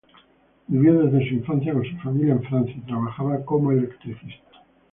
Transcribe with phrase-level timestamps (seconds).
[0.67, 4.63] Vivió desde su infancia con su familia en Francia y trabajaba como electricista.